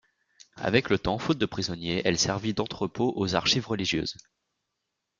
[0.57, 4.17] Avec le temps, faute de prisonniers, elle servit d'entrepôt aux archives religieuses.